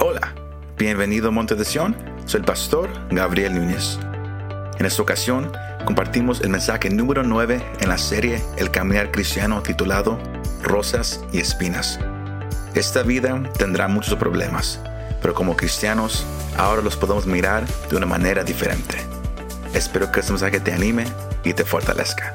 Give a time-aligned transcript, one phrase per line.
[0.00, 0.32] Hola,
[0.76, 3.98] bienvenido a Monte de Sion, soy el pastor Gabriel Núñez.
[4.78, 5.50] En esta ocasión
[5.84, 10.16] compartimos el mensaje número 9 en la serie El Caminar Cristiano titulado
[10.62, 11.98] Rosas y Espinas.
[12.76, 14.80] Esta vida tendrá muchos problemas,
[15.20, 16.24] pero como cristianos
[16.56, 18.98] ahora los podemos mirar de una manera diferente.
[19.74, 21.06] Espero que este mensaje te anime
[21.42, 22.32] y te fortalezca.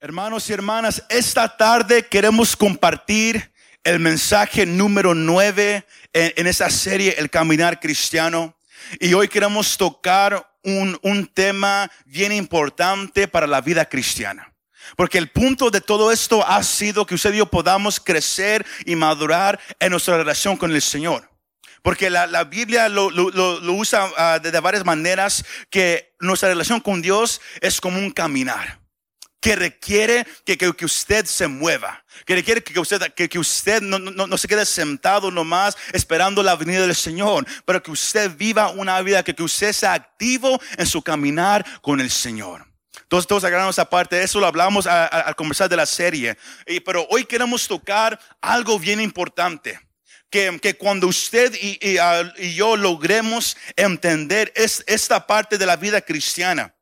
[0.00, 3.50] Hermanos y hermanas, esta tarde queremos compartir
[3.88, 8.54] el mensaje número 9 en, en esta serie, El Caminar Cristiano.
[9.00, 14.52] Y hoy queremos tocar un, un tema bien importante para la vida cristiana.
[14.94, 18.94] Porque el punto de todo esto ha sido que usted y yo podamos crecer y
[18.94, 21.30] madurar en nuestra relación con el Señor.
[21.80, 26.50] Porque la, la Biblia lo, lo, lo usa uh, de, de varias maneras, que nuestra
[26.50, 28.80] relación con Dios es como un caminar
[29.40, 33.82] que requiere que, que, que, usted se mueva, que requiere que usted, que, que usted
[33.82, 38.30] no, no, no, se quede sentado nomás esperando la venida del Señor, pero que usted
[38.36, 42.68] viva una vida, que, que usted sea activo en su caminar con el Señor.
[43.08, 47.06] Entonces todos agarramos esa parte, eso lo hablamos al conversar de la serie, y, pero
[47.08, 49.80] hoy queremos tocar algo bien importante.
[50.28, 55.64] Que, que, cuando usted y, y, uh, y, yo logremos entender es, esta parte de
[55.64, 56.74] la vida cristiana,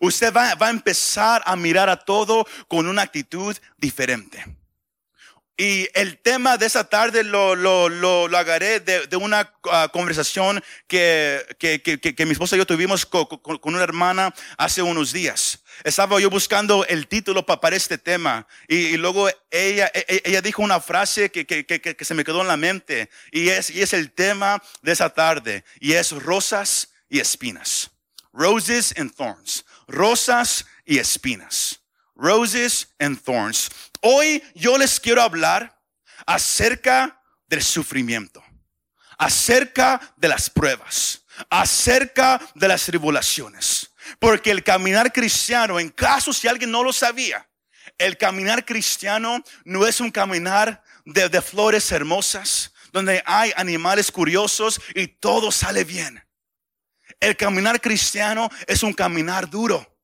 [0.00, 4.46] usted va, va, a empezar a mirar a todo con una actitud diferente.
[5.58, 9.90] Y el tema de esa tarde lo, lo, lo, lo agarré de, de una uh,
[9.90, 14.34] conversación que, que, que, que, mi esposa y yo tuvimos con, con, con, una hermana
[14.58, 15.62] hace unos días.
[15.82, 20.42] Estaba yo buscando el título para, para este tema y, y luego ella, ella, ella,
[20.42, 23.70] dijo una frase que, que, que, que se me quedó en la mente y es,
[23.70, 27.90] y es el tema de esa tarde y es rosas y espinas.
[28.36, 29.64] Roses and thorns.
[29.88, 31.80] Rosas y espinas.
[32.14, 33.70] Roses and thorns.
[34.00, 35.80] Hoy yo les quiero hablar
[36.26, 38.42] acerca del sufrimiento,
[39.18, 43.92] acerca de las pruebas, acerca de las tribulaciones.
[44.18, 47.48] Porque el caminar cristiano, en caso si alguien no lo sabía,
[47.98, 54.80] el caminar cristiano no es un caminar de, de flores hermosas, donde hay animales curiosos
[54.94, 56.22] y todo sale bien.
[57.20, 59.95] El caminar cristiano es un caminar duro.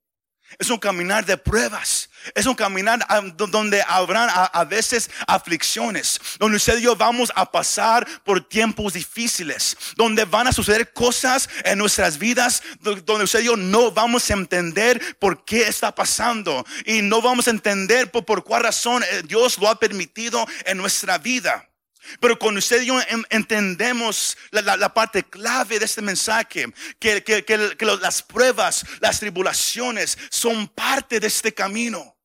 [0.59, 2.09] Es un caminar de pruebas.
[2.35, 3.05] Es un caminar
[3.37, 9.77] donde habrán a, veces aflicciones, donde usted y yo vamos a pasar por tiempos difíciles,
[9.97, 14.35] donde van a suceder cosas en nuestras vidas, donde usted y yo no vamos a
[14.35, 19.23] entender por qué está pasando y no vamos a entender por, por cuál razón eh,
[19.27, 21.72] Dios lo ha permitido en nuestra vida.
[22.21, 28.85] Pero cuando usted y yo entendemos la, parte clave de este mensaje, que, las pruebas,
[29.01, 32.17] las tribulaciones son parte de este camino.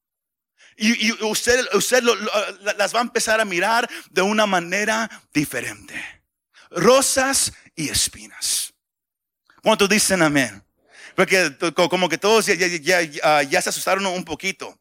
[0.76, 1.66] Y, y usted,
[2.78, 6.24] las va a empezar a mirar de una manera diferente.
[6.70, 8.74] Rosas y espinas.
[9.64, 10.64] ¿Cuántos dicen amén?
[11.16, 13.02] Porque como que todos ya,
[13.42, 14.80] ya se asustaron un poquito.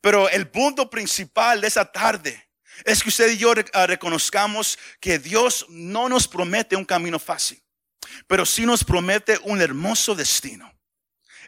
[0.00, 2.47] Pero el punto principal de esa tarde
[2.84, 7.62] es que usted y yo uh, reconozcamos que Dios no nos promete un camino fácil,
[8.26, 10.72] pero sí nos promete un hermoso destino.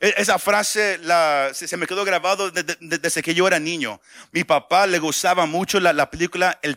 [0.00, 4.00] E, esa frase la, se, me quedó grabado desde, que yo era niño.
[4.32, 6.76] Mi papá le gustaba mucho la, la película el,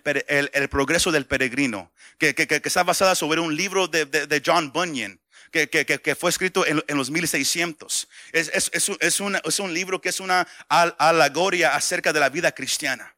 [0.70, 5.20] progreso del peregrino, que, está basada sobre un libro de, John Bunyan.
[5.52, 8.08] Que, fue escrito en, los 1600.
[8.34, 9.20] Es, es, es,
[9.60, 13.16] un libro que es una alegoria acerca de la vida cristiana.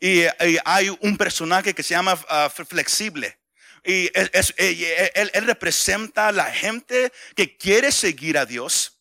[0.00, 0.26] Y,
[0.64, 3.38] hay un personaje que se llama uh, Flexible.
[3.84, 4.54] Y es, es,
[5.14, 8.98] él, representa a la gente que quiere seguir a Dios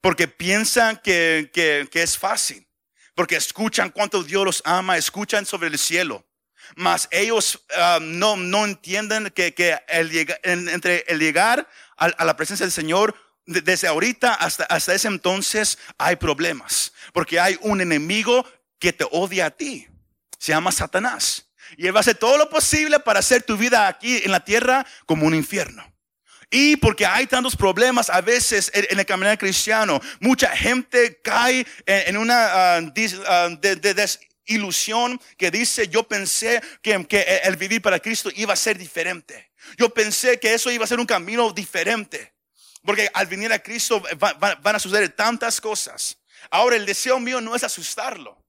[0.00, 2.66] porque piensan que, que, es fácil.
[3.14, 6.26] Porque escuchan cuánto Dios los ama, escuchan sobre el cielo.
[6.76, 9.78] Mas ellos uh, no, no entienden que, que
[10.44, 13.14] entre el llegar a, a la presencia del Señor
[13.44, 16.92] desde ahorita hasta, hasta ese entonces hay problemas.
[17.12, 18.46] Porque hay un enemigo
[18.78, 19.88] que te odia a ti
[20.42, 21.46] se llama Satanás.
[21.76, 24.44] Y él va a hacer todo lo posible para hacer tu vida aquí en la
[24.44, 25.88] tierra como un infierno.
[26.50, 32.16] Y porque hay tantos problemas a veces en el caminar cristiano, mucha gente cae en
[32.16, 38.00] una dis, uh, de, de desilusión que dice, yo pensé que, que, el vivir para
[38.00, 39.52] Cristo iba a ser diferente.
[39.78, 42.34] Yo pensé que eso iba a ser un camino diferente.
[42.84, 46.18] Porque al venir a Cristo va, va, van a suceder tantas cosas.
[46.50, 48.41] Ahora el deseo mío no es asustarlo.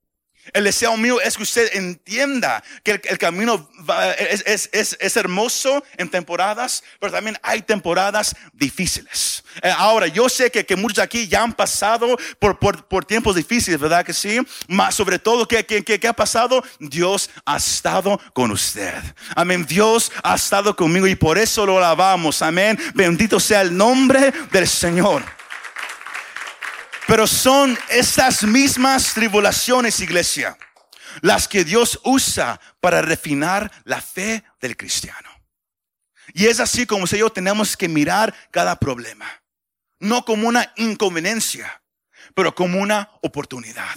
[0.51, 3.69] El deseo mío es que usted entienda que el, camino
[4.18, 9.44] es, es, hermoso en temporadas, pero también hay temporadas difíciles.
[9.62, 13.36] Eh, ahora, yo sé que, que, muchos aquí ya han pasado por, por, por, tiempos
[13.36, 14.40] difíciles, ¿verdad que sí?
[14.68, 16.63] Más sobre todo, ¿qué, qué, qué ha pasado?
[16.80, 18.94] Dios ha estado con usted.
[19.36, 19.66] Amén.
[19.66, 22.42] Dios ha estado conmigo y por eso lo alabamos.
[22.42, 22.78] Amén.
[22.94, 25.24] Bendito sea el nombre del Señor.
[27.13, 30.57] Pero son estas mismas tribulaciones, iglesia,
[31.21, 35.30] las que Dios usa para refinar la fe del cristiano.
[36.33, 39.27] Y es así como si yo tenemos que mirar cada problema,
[40.00, 41.83] no como una inconveniencia,
[42.33, 43.95] pero como una oportunidad.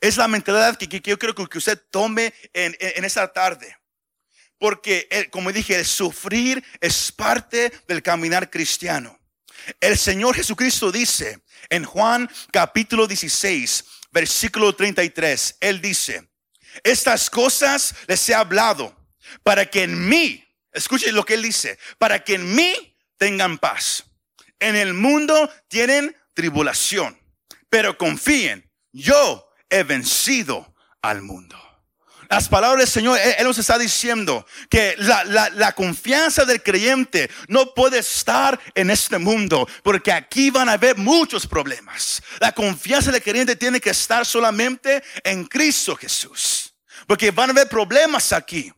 [0.00, 3.78] Es la mentalidad que, yo creo que usted tome en, en, esta tarde.
[4.58, 9.21] Porque, eh, como dije, el sufrir es parte del caminar cristiano.
[9.80, 16.28] El Señor Jesucristo dice en Juan capítulo 16, versículo 33, Él dice,
[16.84, 18.96] estas cosas les he hablado
[19.42, 24.04] para que en mí, escuchen lo que Él dice, para que en mí tengan paz.
[24.58, 27.18] En el mundo tienen tribulación,
[27.68, 31.71] pero confíen, yo he vencido al mundo.
[32.32, 37.74] Las palabras del Señor, Él, nos está diciendo que la, la, confianza del creyente no
[37.74, 42.22] puede estar en este mundo, porque aquí van a haber muchos problemas.
[42.40, 46.72] La confianza del creyente tiene que estar solamente en Cristo Jesús,
[47.06, 48.72] porque van a haber problemas aquí.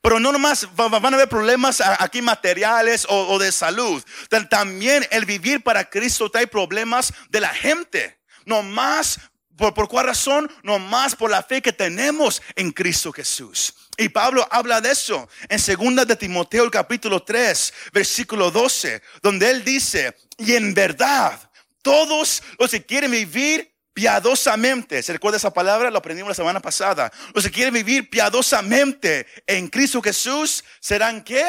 [0.00, 4.02] Pero no nomás van a haber problemas aquí materiales o, o de salud.
[4.48, 8.18] También el vivir para Cristo trae problemas de la gente.
[8.46, 9.18] No más
[9.56, 10.50] ¿Por, cuál razón?
[10.62, 13.74] No más por la fe que tenemos en Cristo Jesús.
[13.96, 19.64] Y Pablo habla de eso en 2 de Timoteo capítulo 3, versículo 12, donde él
[19.64, 21.38] dice, y en verdad,
[21.82, 25.90] todos los que quieren vivir piadosamente, ¿se recuerda esa palabra?
[25.90, 27.12] Lo aprendimos la semana pasada.
[27.32, 31.44] Los que quieren vivir piadosamente en Cristo Jesús serán qué?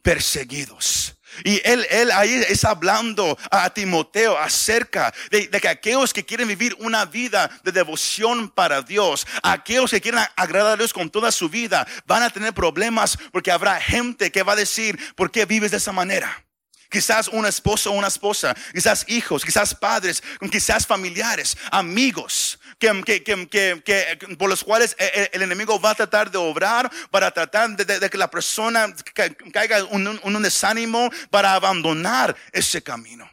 [0.00, 1.14] Perseguidos.
[1.44, 6.76] Y él, él ahí está hablando a Timoteo acerca de, que aquellos que quieren vivir
[6.78, 11.48] una vida de devoción para Dios, aquellos que quieren agradar a Dios con toda su
[11.48, 15.70] vida, van a tener problemas porque habrá gente que va a decir, ¿por qué vives
[15.70, 16.44] de esa manera?
[16.90, 22.58] Quizás un esposo o una esposa, quizás hijos, quizás padres, quizás familiares, amigos,
[23.04, 23.48] que, que,
[23.84, 24.96] que, por los cuales
[25.32, 28.92] el, enemigo va a tratar de obrar para tratar de, que la persona
[29.52, 33.30] caiga en un, desánimo para abandonar ese camino.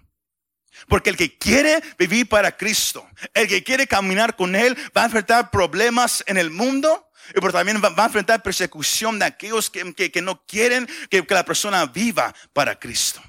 [0.87, 5.05] Porque el que quiere vivir para Cristo, el que quiere caminar con Él, va a
[5.05, 10.21] enfrentar problemas en el mundo, pero también va, a enfrentar persecución de aquellos que, que
[10.21, 13.21] no quieren que, la persona viva para Cristo.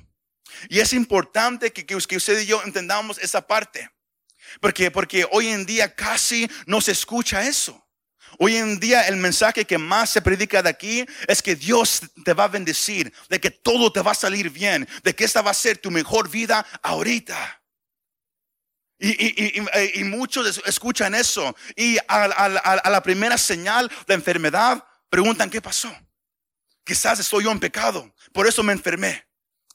[0.69, 3.90] Y es importante que, que usted y yo entendamos esa parte.
[4.61, 7.87] Porque, porque hoy en día casi no se escucha eso.
[8.38, 12.32] Hoy en día el mensaje que más se predica de aquí es que Dios te
[12.32, 15.50] va a bendecir, de que todo te va a salir bien, de que esta va
[15.50, 17.62] a ser tu mejor vida ahorita.
[18.99, 22.49] Y, muchos escuchan eso y a,
[22.85, 25.91] la primera señal de enfermedad preguntan, ¿qué pasó?
[26.85, 29.26] Quizás estoy yo en pecado, por eso me enfermé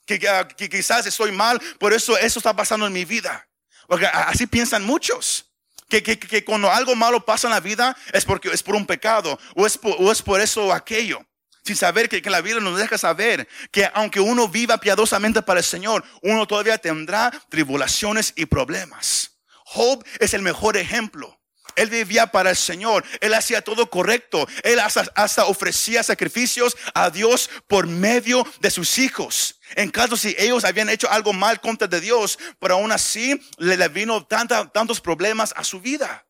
[0.06, 3.45] quizás estoy mal, por eso eso está pasando en mi vida.
[3.86, 5.46] Porque así piensan muchos.
[5.88, 8.86] Que, que, que, cuando algo malo pasa en la vida es porque es por un
[8.86, 11.24] pecado o es por, o es por eso o aquello.
[11.64, 15.60] Sin saber que, que la Biblia nos deja saber que aunque uno viva piadosamente para
[15.60, 19.32] el Señor, uno todavía tendrá tribulaciones y problemas.
[19.64, 21.35] Job es el mejor ejemplo.
[21.76, 23.04] Él vivía para el Señor.
[23.20, 24.46] Él hacía todo correcto.
[24.62, 29.60] Él hasta, ofrecía sacrificios a Dios por medio de sus hijos.
[29.74, 33.88] En caso si ellos habían hecho algo mal contra de Dios, pero aún así le,
[33.88, 36.25] vino tantos problemas a su vida.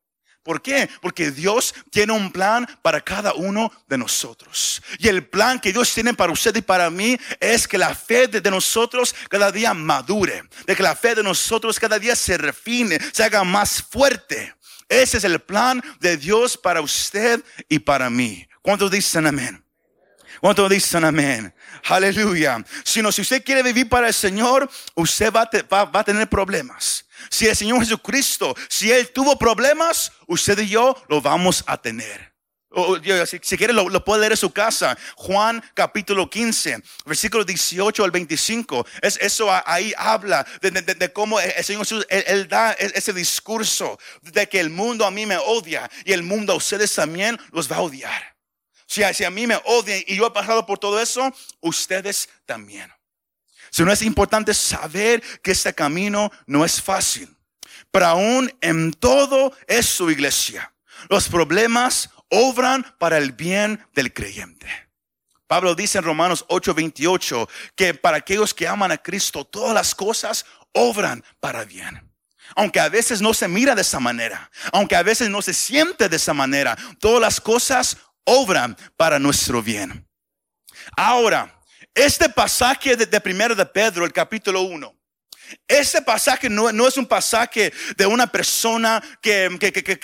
[0.46, 0.88] ¿Por qué?
[1.02, 4.80] Porque Dios tiene un plan para cada uno de nosotros.
[5.00, 8.28] Y el plan que Dios tiene para usted y para mí es que la fe
[8.28, 13.00] de nosotros cada día madure, de que la fe de nosotros cada día se refine,
[13.12, 14.54] se haga más fuerte.
[14.88, 18.46] Ese es el plan de Dios para usted y para mí.
[18.62, 19.64] ¿Cuántos dicen amén?
[20.40, 21.52] ¿Cuántos dicen amén?
[21.88, 22.64] Aleluya.
[22.84, 25.50] Si no, si usted quiere vivir para el Señor, usted va,
[25.92, 27.05] a tener problemas.
[27.30, 32.34] Si el Señor Jesucristo, si Él tuvo problemas, usted y yo lo vamos a tener.
[33.42, 34.96] si, quiere lo, puede leer en su casa.
[35.16, 38.86] Juan capítulo 15, versículo 18 al 25.
[39.02, 44.48] Es, eso ahí habla de, cómo el Señor Jesús, él, da e, ese discurso de
[44.48, 47.76] que el mundo a mí me odia y el mundo a ustedes también los va
[47.76, 48.36] a odiar.
[48.86, 52.95] Si, a mí me odian y yo he pasado por todo eso, ustedes también.
[53.70, 57.36] Si no es importante saber que este camino no es fácil,
[57.90, 60.72] pero aún en todo es su iglesia.
[61.08, 64.66] Los problemas obran para el bien del creyente.
[65.46, 70.44] Pablo dice en Romanos 8:28 que para aquellos que aman a Cristo, todas las cosas
[70.72, 72.02] obran para bien.
[72.54, 76.08] Aunque a veces no se mira de esa manera, aunque a veces no se siente
[76.08, 80.06] de esa manera, todas las cosas obran para nuestro bien.
[80.96, 81.55] Ahora,
[81.96, 84.96] este pasaje de, de primero de Pedro, el capítulo 1,
[85.68, 89.48] este pasaje no, es un pasaje de una persona que,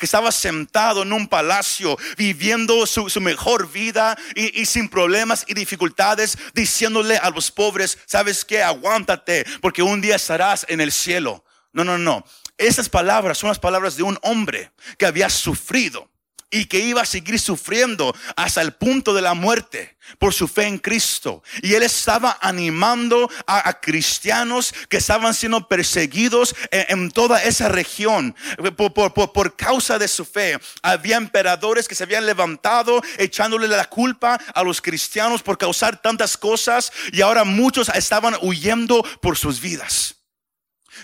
[0.00, 7.16] estaba sentado en un palacio viviendo su, mejor vida y, sin problemas y dificultades, diciéndole
[7.16, 8.62] a los pobres, ¿sabes qué?
[8.62, 11.44] Aguántate porque un día estarás en el cielo.
[11.72, 12.24] No, no, no.
[12.58, 16.11] Esas palabras son las palabras de un hombre que había sufrido
[16.52, 20.66] y que iba a seguir sufriendo hasta el punto de la muerte por su fe
[20.66, 21.42] en Cristo.
[21.62, 28.36] Y él estaba animando a, cristianos que estaban siendo perseguidos en, toda esa región
[28.76, 30.58] por, por, causa de su fe.
[30.82, 36.36] Había emperadores que se habían levantado echándole la culpa a los cristianos por causar tantas
[36.36, 40.21] cosas y ahora muchos estaban huyendo por sus vidas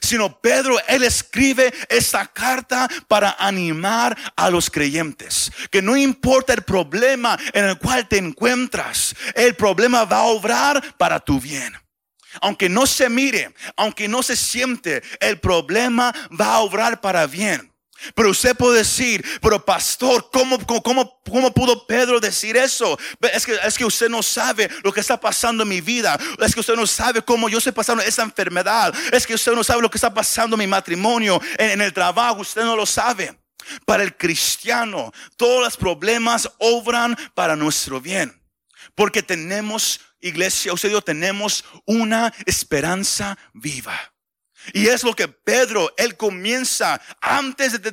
[0.00, 5.50] sino Pedro, él escribe esta carta para animar a los creyentes.
[5.70, 10.96] Que no importa el problema en el cual te encuentras, el problema va a obrar
[10.96, 11.72] para tu bien.
[12.40, 17.67] Aunque no se mire, aunque no se siente, el problema va a obrar para bien.
[18.14, 22.98] Pero usted puede decir, pero pastor, ¿cómo, cómo, cómo pudo Pedro decir eso?
[23.32, 26.18] Es que, es que usted no sabe lo que está pasando en mi vida.
[26.40, 28.94] Es que usted no sabe cómo yo estoy pasando esa enfermedad.
[29.12, 31.92] Es que usted no sabe lo que está pasando en mi matrimonio, en, en el
[31.92, 32.40] trabajo.
[32.40, 33.36] Usted no lo sabe.
[33.84, 38.40] Para el cristiano, todos los problemas obran para nuestro bien.
[38.94, 44.12] Porque tenemos, iglesia, usted yo tenemos una esperanza viva.
[44.72, 47.90] Y es lo que Pedro, él comienza antes de,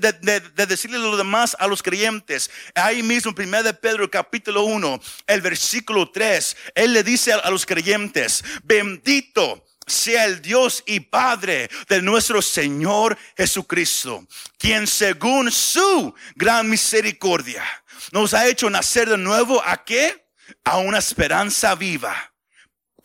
[0.67, 2.49] decirle lo demás a los creyentes.
[2.73, 7.49] Ahí mismo, primero de Pedro, capítulo 1, el versículo 3, él le dice a, a
[7.49, 14.25] los creyentes, bendito sea el Dios y Padre de nuestro Señor Jesucristo,
[14.57, 17.63] quien según su gran misericordia
[18.11, 20.25] nos ha hecho nacer de nuevo a qué?
[20.63, 22.34] A una esperanza viva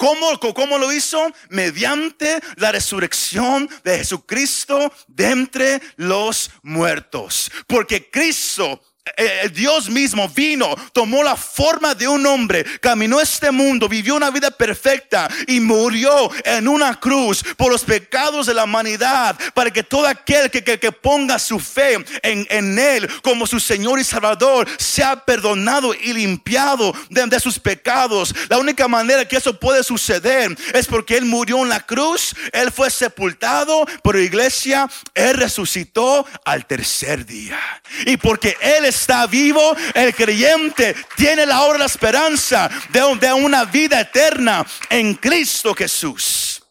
[0.00, 1.30] ¿Cómo, ¿Cómo, lo hizo?
[1.50, 7.52] Mediante la resurrección de Jesucristo de entre los muertos.
[7.66, 8.82] Porque Cristo
[9.16, 14.14] eh, el Dios mismo vino, tomó la forma de un hombre, caminó este mundo, vivió
[14.14, 19.70] una vida perfecta y murió en una cruz por los pecados de la humanidad, para
[19.70, 24.04] que todo aquel que, que, ponga su fe en, en, Él como su Señor y
[24.04, 28.34] Salvador sea perdonado y limpiado de, de sus pecados.
[28.48, 32.70] La única manera que eso puede suceder es porque Él murió en la cruz, Él
[32.70, 37.58] fue sepultado, la iglesia, Él resucitó al tercer día.
[38.06, 43.64] Y porque Él está vivo, el creyente tiene la hora de la esperanza de, una
[43.64, 46.62] vida eterna en Cristo Jesús.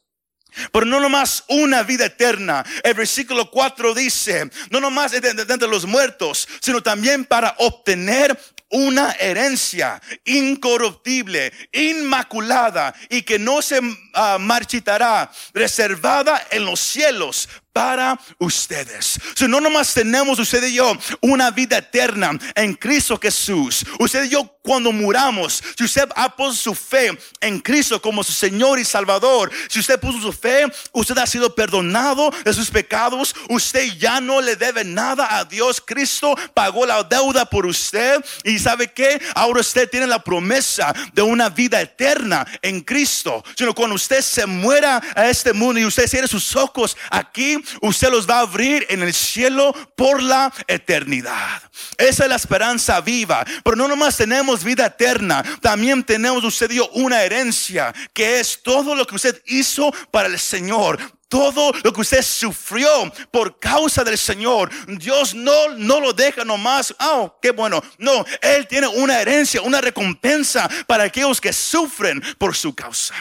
[0.71, 2.65] Pero no nomás una vida eterna.
[2.83, 8.37] El versículo 4 dice, no nomás de, de, los muertos, sino también para obtener
[8.71, 18.19] una herencia incorruptible, inmaculada y que no se uh, marchitará, reservada en los cielos para
[18.39, 19.19] ustedes.
[19.35, 23.85] Si no nomás tenemos usted y yo una vida eterna en Cristo Jesús.
[23.99, 28.31] Usted y yo cuando muramos, si usted ha puesto su fe en Cristo como su
[28.31, 33.35] Señor y Salvador, si usted puso su fe, usted ha sido perdonado de sus pecados,
[33.49, 35.81] usted ya no le debe nada a Dios.
[35.83, 41.23] Cristo pagó la deuda por usted y sabe que ahora usted tiene la promesa de
[41.23, 43.43] una vida eterna en Cristo.
[43.55, 48.11] Sino cuando usted se muera a este mundo y usted cierre sus ojos aquí, usted
[48.11, 51.63] los va a abrir en el cielo por la eternidad.
[51.97, 53.43] Esa es la esperanza viva.
[53.63, 58.95] Pero no nomás tenemos vida eterna, también tenemos usted dio una herencia que es todo
[58.95, 60.99] lo que usted hizo para el Señor.
[61.27, 62.89] Todo lo que usted sufrió
[63.29, 66.95] por causa del Señor, Dios no, no lo deja nomás.
[66.99, 67.83] Oh, qué bueno.
[67.99, 73.13] No, Él tiene una herencia, una recompensa para aquellos que sufren por su causa.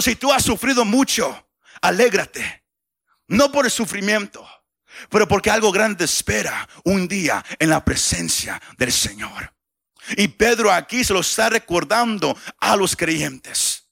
[0.00, 1.48] si tú has sufrido mucho,
[1.82, 2.66] alégrate
[3.28, 4.46] no por el sufrimiento,
[5.10, 9.52] pero porque algo grande espera un día en la presencia del Señor.
[10.16, 13.84] Y Pedro aquí se lo está recordando a los creyentes.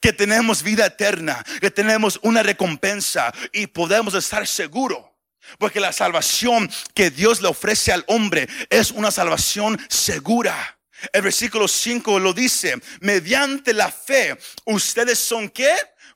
[0.00, 5.04] Que tenemos vida eterna, que tenemos una recompensa y podemos estar seguros.
[5.58, 10.78] Porque la salvación que Dios le ofrece al hombre es una salvación segura.
[11.12, 15.72] El versículo 5 lo dice, mediante la fe, ustedes son qué?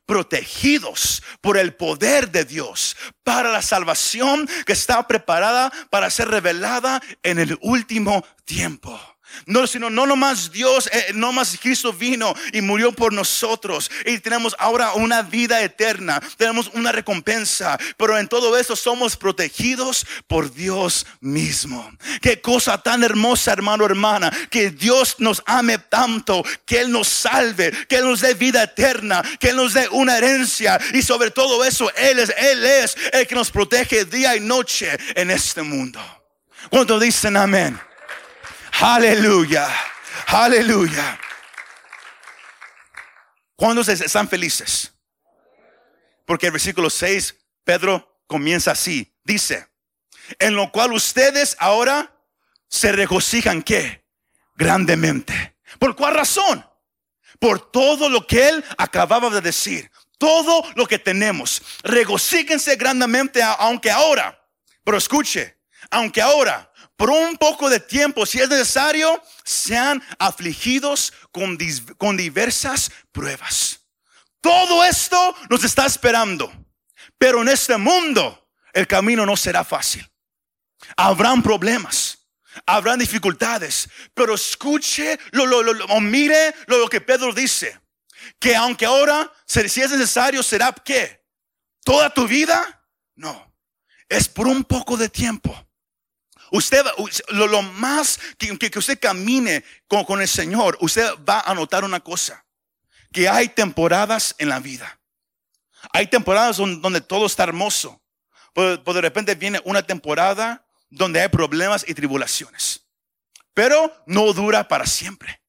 [0.06, 7.00] protegidos por el poder de Dios para la salvación que está preparada para ser revelada
[7.22, 9.00] en el último tiempo.
[9.46, 14.18] No, sino no nomás Dios, eh, no más Cristo vino y murió por nosotros y
[14.18, 20.52] tenemos ahora una vida eterna, tenemos una recompensa, pero en todo eso somos protegidos por
[20.52, 21.90] Dios mismo.
[22.20, 27.72] Qué cosa tan hermosa, hermano, hermana, que Dios nos ame tanto, que Él nos salve,
[27.88, 31.64] que Él nos dé vida eterna, que Él nos dé una herencia y sobre todo
[31.64, 36.00] eso, Él es, Él es el que nos protege día y noche en este mundo.
[36.70, 37.78] Cuando dicen amén?
[38.82, 39.68] Aleluya.
[40.26, 41.16] Aleluya.
[43.54, 44.92] ¿Cuándo están felices?
[46.26, 49.16] Porque el versículo 6, Pedro comienza así.
[49.22, 49.68] Dice,
[50.40, 52.12] en lo cual ustedes ahora
[52.66, 54.04] se regocijan que
[54.56, 55.56] grandemente.
[55.78, 56.66] ¿Por cuál razón?
[57.38, 59.92] Por todo lo que él acababa de decir.
[60.18, 61.62] Todo lo que tenemos.
[61.84, 64.44] Regocíquense grandemente, aunque ahora,
[64.82, 65.56] pero escuche,
[65.88, 71.58] aunque ahora por un poco de tiempo, si es necesario, sean afligidos con,
[71.98, 73.80] con diversas pruebas.
[74.40, 76.52] Todo esto nos está esperando,
[77.18, 80.08] pero en este mundo el camino no será fácil.
[80.96, 82.18] Habrán problemas.
[82.66, 85.44] Habrán dificultades, pero escuche, lo,
[85.88, 87.80] o mire lo, que Pedro dice,
[88.38, 91.24] que aunque ahora, si es necesario, será que
[91.82, 93.54] toda tu vida, no,
[94.08, 95.66] es por un poco de tiempo.
[96.52, 96.84] Usted,
[97.28, 102.44] lo, más que, usted camine con, el Señor, usted va a notar una cosa,
[103.10, 105.00] que hay temporadas en la vida.
[105.94, 108.02] Hay temporadas donde, todo está hermoso,
[108.52, 112.82] pero, de repente viene una temporada donde hay problemas y tribulaciones.
[113.54, 115.40] Pero no dura para siempre.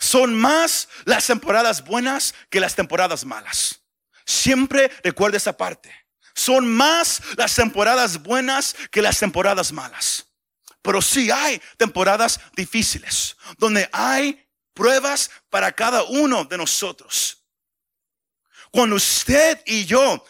[0.00, 3.82] Son más las temporadas buenas que las temporadas malas.
[4.26, 5.94] Siempre recuerde esa parte.
[6.50, 10.26] Son más las temporadas buenas que las temporadas malas.
[10.82, 17.46] Pero sí hay temporadas difíciles, donde hay pruebas para cada uno de nosotros.
[18.72, 20.24] Cuando usted y yo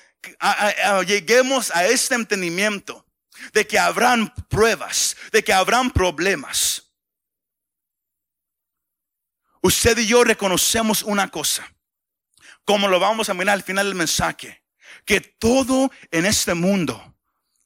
[1.06, 3.06] lleguemos a este entendimiento
[3.54, 6.82] de que habrán pruebas, de que habrán problemas,
[9.62, 11.66] usted y yo reconocemos una cosa,
[12.66, 14.59] como lo vamos a mirar al final del mensaje
[15.04, 17.16] que todo en este mundo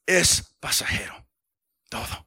[0.06, 1.26] es pasajero.
[1.88, 2.26] Todo.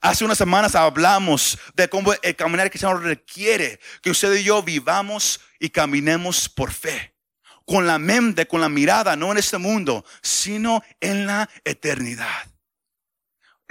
[0.00, 5.40] Hace unas semanas hablamos de cómo el caminar cristiano requiere que usted y yo vivamos
[5.60, 7.14] y caminemos por fe.
[7.64, 12.50] Con la mente, con la mirada, no en este mundo, sino en la eternidad.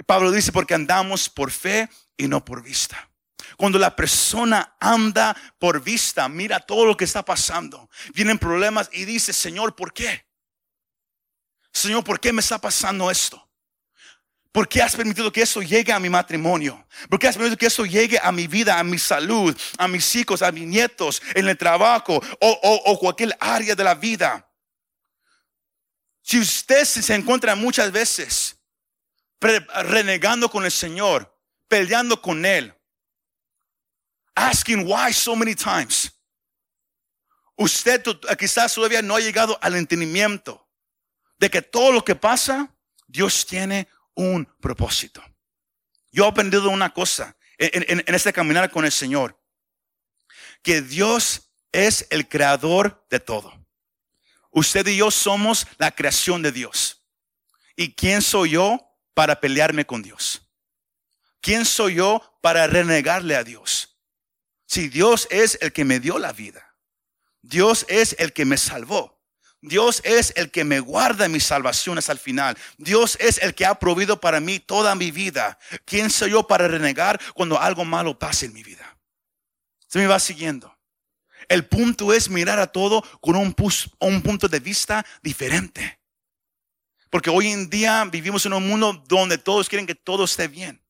[0.06, 3.10] Pablo dice, porque andamos por fe y no por vista.
[3.58, 7.90] Cuando la persona anda por vista, mira todo lo que está pasando.
[8.14, 10.24] Vienen problemas y dice, Señor, ¿por qué?
[11.72, 13.48] Señor, ¿por qué me está pasando esto?
[14.52, 16.86] ¿Por qué has permitido que eso llegue a mi matrimonio?
[17.08, 20.14] ¿Por qué has permitido que eso llegue a mi vida, a mi salud, a mis
[20.14, 24.46] hijos, a mis nietos, en el trabajo o, cualquier área de la vida?
[26.20, 28.58] Si usted se encuentra muchas veces
[29.40, 31.34] renegando con el Señor,
[31.66, 32.74] peleando con Él,
[34.34, 36.12] asking why so many times,
[37.56, 38.04] usted
[38.38, 40.61] quizás todavía no ha llegado al entendimiento
[41.42, 42.72] de que todo lo que pasa,
[43.08, 45.24] Dios tiene un propósito.
[46.12, 49.36] Yo he aprendido una cosa en, en, este caminar con el Señor,
[50.62, 53.52] que Dios es el creador de todo.
[54.52, 57.02] Usted y yo somos la creación de Dios.
[57.74, 58.78] ¿Y quién soy yo
[59.12, 60.48] para pelearme con Dios?
[61.40, 63.98] ¿Quién soy yo para renegarle a Dios?
[64.68, 66.76] Si Dios es el que me dio la vida,
[67.40, 69.21] Dios es el que me salvó.
[69.62, 72.58] Dios es el que me guarda mis salvaciones al final.
[72.78, 75.56] Dios es el que ha provisto para mí toda mi vida.
[75.84, 78.98] ¿Quién soy yo para renegar cuando algo malo pase en mi vida?
[79.86, 80.76] Se me va siguiendo.
[81.48, 83.54] El punto es mirar a todo con un,
[84.00, 86.00] un punto de vista diferente.
[87.08, 90.82] Porque hoy en día vivimos en un mundo donde todos quieren que todo esté bien.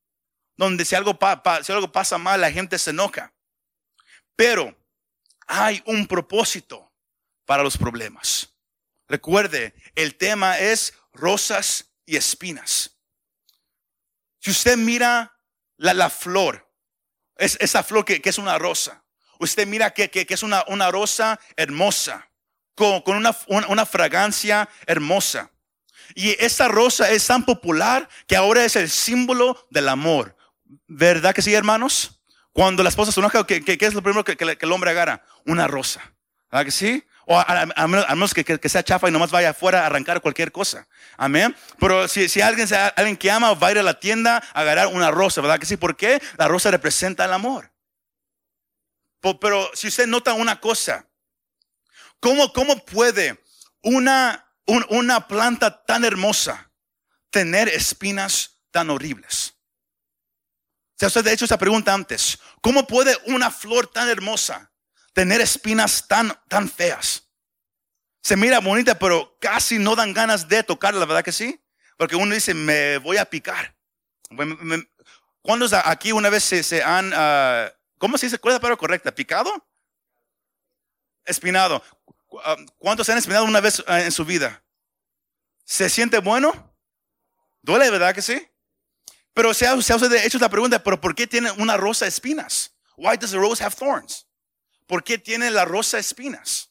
[0.56, 1.18] Donde si algo,
[1.62, 3.34] si algo pasa mal, la gente se enoja.
[4.34, 4.74] Pero
[5.46, 6.90] hay un propósito
[7.44, 8.51] para los problemas.
[9.12, 12.96] Recuerde, el tema es rosas y espinas.
[14.40, 15.38] Si usted mira
[15.76, 16.66] la, flor,
[17.36, 19.04] es, esa flor que, es una rosa,
[19.38, 22.26] usted mira que, es una, una, rosa hermosa,
[22.74, 25.50] con, una, una, fragancia hermosa.
[26.14, 30.34] Y esa rosa es tan popular que ahora es el símbolo del amor.
[30.86, 32.22] ¿Verdad que sí, hermanos?
[32.52, 35.22] Cuando la esposa se enoja, ¿qué, es lo primero que, el hombre agarra?
[35.44, 36.00] Una rosa.
[36.50, 37.04] ¿Verdad que sí?
[37.26, 40.88] O a, menos, que, sea chafa y nomás vaya afuera a arrancar cualquier cosa.
[41.16, 41.54] Amén.
[41.78, 44.88] Pero si, si alguien, alguien que ama va a ir a la tienda a agarrar
[44.88, 45.76] una rosa, ¿verdad que sí?
[45.76, 46.20] ¿Por qué?
[46.36, 47.72] La rosa representa el amor.
[49.40, 51.06] Pero si usted nota una cosa,
[52.18, 53.40] ¿cómo, cómo puede
[53.82, 56.72] una, una planta tan hermosa
[57.30, 59.54] tener espinas tan horribles?
[60.98, 62.38] Se usted ha hecho esa pregunta antes.
[62.60, 64.71] ¿Cómo puede una flor tan hermosa
[65.12, 67.28] tener espinas tan, tan feas?
[68.20, 71.60] Se mira bonita, pero casi no dan ganas de tocarla, ¿la verdad que sí?
[71.96, 73.76] Porque uno dice, me voy a picar.
[75.42, 78.38] ¿Cuántos aquí una vez se, han, uh, ¿cómo se dice?
[78.38, 79.14] ¿Cuál es la palabra correcta?
[79.14, 79.50] ¿Picado?
[81.24, 81.82] Espinado.
[82.44, 84.62] Ah, ¿Cuántos se han espinado una vez ah, en su vida?
[85.64, 86.74] ¿Se siente bueno?
[87.60, 88.48] ¿Duele, verdad que sí?
[89.34, 89.74] Pero se ha,
[90.24, 92.72] hecho la pregunta, ¿pero por qué tiene una rosa espinas?
[92.96, 94.26] Why does a rose have thorns?
[94.92, 96.70] ¿Por qué tiene la rosa espinas?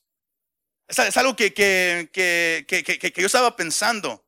[0.88, 4.24] Es, algo que, que, que, yo estaba pensando.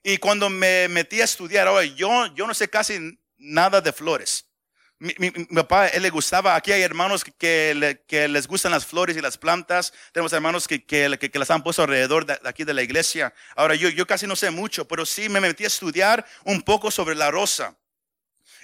[0.00, 4.46] Y cuando me metí a estudiar, ahora yo, yo no sé casi nada de flores.
[5.00, 9.16] Mi, mi, papá, él le gustaba, aquí hay hermanos que, que, les gustan las flores
[9.16, 12.84] y las plantas, tenemos hermanos que, que, las han puesto alrededor de, aquí de la
[12.84, 13.34] iglesia.
[13.56, 16.92] Ahora, yo, yo casi no sé mucho, pero sí me metí a estudiar un poco
[16.92, 17.76] sobre la rosa.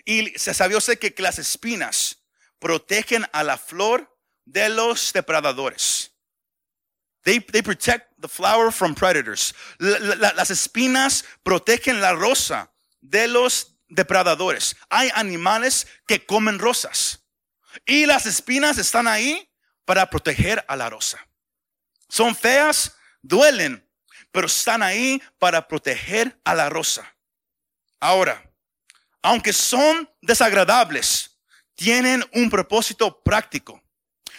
[0.05, 2.23] Y se sabía sé que las espinas
[2.61, 4.17] protegen a la flor
[4.49, 6.11] de los depredadores.
[7.25, 9.55] They, they protect the flower from predators.
[9.79, 14.77] las espinas protegen la rosa de los depredadores.
[14.89, 17.25] Hay animales que comen rosas.
[17.85, 19.51] Y las espinas están ahí
[19.85, 21.19] para proteger a la rosa.
[22.09, 23.87] Son feas, duelen,
[24.33, 27.15] pero están ahí para proteger a la rosa.
[28.01, 28.51] Ahora,
[29.23, 31.39] aunque son desagradables,
[31.75, 33.83] tienen un propósito práctico.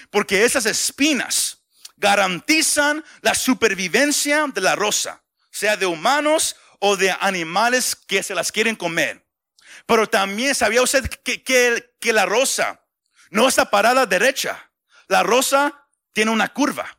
[0.09, 1.59] Porque esas espinas
[1.97, 8.51] garantizan la supervivencia de la rosa, sea de humanos o de animales que se las
[8.51, 9.25] quieren comer.
[9.85, 12.85] Pero también sabía usted que, la rosa
[13.29, 14.71] no está parada derecha.
[15.07, 16.97] La rosa tiene una curva.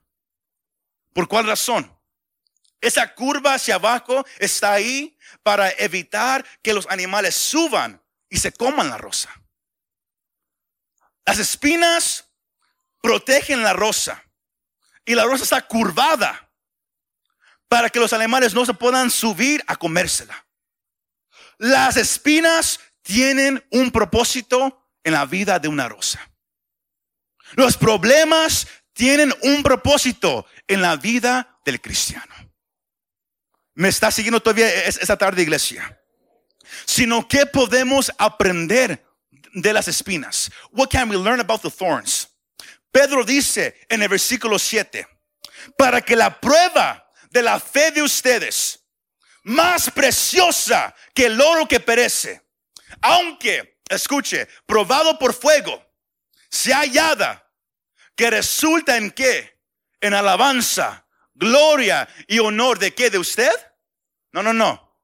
[1.12, 1.96] ¿Por cuál razón?
[2.81, 8.90] Esa curva hacia abajo está ahí para evitar que los animales suban y se coman
[8.90, 9.31] la rosa.
[11.27, 12.30] Las espinas
[13.01, 14.25] protegen la rosa
[15.05, 16.51] y la rosa está curvada
[17.69, 20.47] para que los animales no se puedan subir a comérsela.
[21.59, 26.31] Las espinas tienen un propósito en la vida de una rosa.
[27.53, 32.35] Los problemas tienen un propósito en la vida del cristiano.
[33.75, 36.01] ¿Me está siguiendo todavía esta tarde, iglesia?
[36.87, 39.05] Sino que podemos aprender
[39.53, 40.51] de las espinas.
[40.73, 42.30] What can we learn about the thorns?
[42.90, 45.07] Pedro dice en el versículo 7,
[45.76, 48.81] para que la prueba de la fe de ustedes
[49.42, 52.42] más preciosa que el oro que perece,
[53.00, 55.85] aunque, escuche, probado por fuego,
[56.50, 57.48] sea hallada,
[58.16, 59.61] que resulta en qué?
[60.00, 63.11] En alabanza, gloria y honor de qué?
[63.11, 63.53] ¿De usted?
[64.33, 64.98] No, no, no.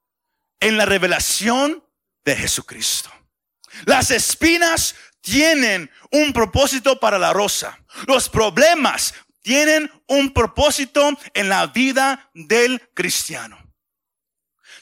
[0.60, 1.84] En la revelación
[2.24, 3.10] de Jesucristo.
[3.84, 4.94] Las espinas
[5.26, 7.76] tienen un propósito para la rosa.
[8.06, 9.12] Los problemas
[9.42, 13.58] tienen un propósito en la vida del cristiano.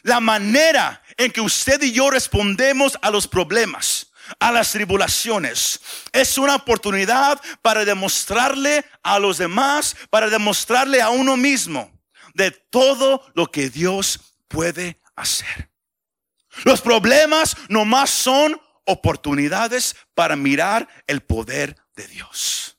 [0.02, 5.80] La manera en que usted y yo respondemos a los problemas, a las tribulaciones,
[6.12, 11.90] es una oportunidad para demostrarle a los demás, para demostrarle a uno mismo
[12.34, 15.70] de todo lo que Dios puede hacer.
[16.64, 22.76] Los problemas nomás son oportunidades para mirar el poder de Dios.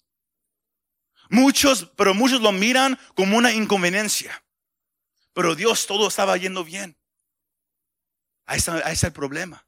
[1.30, 4.44] Muchos, pero muchos lo miran como una inconveniencia.
[5.34, 6.98] Pero Dios todo estaba yendo bien.
[8.46, 9.66] Ahí está, el problema.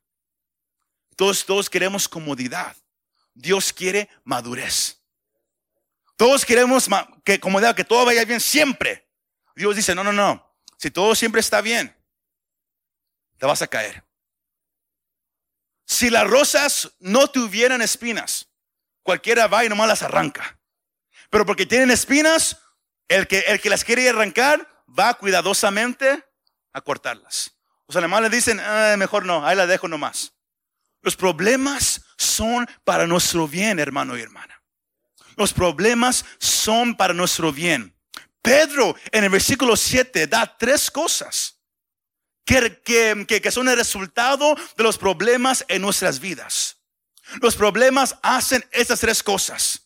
[1.16, 2.76] Todos, todos queremos comodidad.
[3.34, 5.02] Dios quiere madurez.
[6.16, 6.88] Todos queremos
[7.24, 9.08] que comodidad, que todo vaya bien siempre.
[9.56, 10.56] Dios dice, no, no, no.
[10.78, 11.96] Si todo siempre está bien,
[13.38, 14.07] te vas a caer.
[15.88, 18.50] Si las rosas no tuvieran espinas,
[19.04, 20.60] cualquiera va y nomás las arranca.
[21.30, 22.58] Pero porque tienen espinas,
[23.08, 26.26] el que, el que las quiere arrancar va cuidadosamente
[26.74, 27.54] a cortarlas.
[27.88, 30.34] Los alemanes dicen, ah, mejor no, ahí la dejo nomás.
[31.02, 34.62] Los problemas son para nuestro bien, hermano y hermana.
[35.38, 37.98] Los problemas son para nuestro bien.
[38.42, 41.57] Pedro en el versículo 7 da tres cosas
[42.48, 42.82] que,
[43.28, 46.78] que, que, son el resultado de los problemas en nuestras vidas.
[47.42, 49.82] Los problemas hacen estas tres cosas.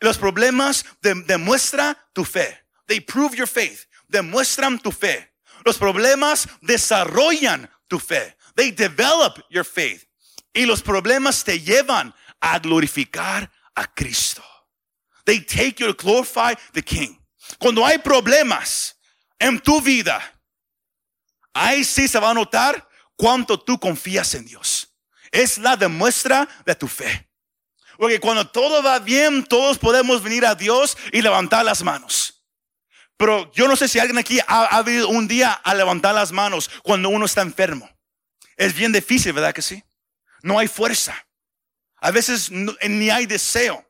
[0.00, 2.66] Los problemas demuestran tu fe.
[2.86, 3.86] they prove your faith.
[4.08, 5.28] Demuestran tu fe.
[5.64, 8.34] Los problemas desarrollan tu fe.
[8.54, 10.06] They develop your faith.
[10.54, 14.42] Y los problemas te llevan a glorificar a Cristo.
[15.26, 17.18] They take you to glorify the King.
[17.58, 18.94] Cuando hay problemas
[19.38, 20.22] en tu vida,
[21.56, 24.94] ahí sí se va a notar cuánto tú confías en Dios.
[25.30, 27.28] Es la demuestra de tu fe.
[27.96, 32.44] Porque cuando todo va bien, todos podemos venir a Dios y levantar las manos.
[33.16, 36.70] Pero yo no sé si alguien aquí ha, habido un día a levantar las manos
[36.82, 37.88] cuando uno está enfermo.
[38.56, 39.82] Es bien difícil, ¿verdad que sí?
[40.42, 41.26] No hay fuerza.
[41.96, 43.82] A veces ni hay deseo.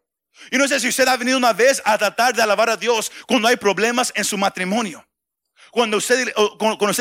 [0.51, 3.11] Y no sé si usted ha venido una vez a tratar de alabar a Dios
[3.27, 5.06] cuando hay problemas en su matrimonio.
[5.77, 6.33] Cuando usted,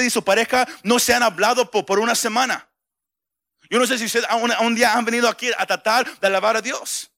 [0.03, 2.69] y su pareja no se han hablado por, una semana.
[3.69, 6.57] Yo no sé si usted un, un, día han venido aquí a tratar de alabar
[6.57, 7.09] a Dios.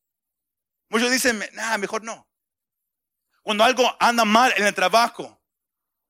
[0.87, 2.29] Muchos dicen, nada, mejor no.
[3.41, 5.41] Cuando algo anda mal en el trabajo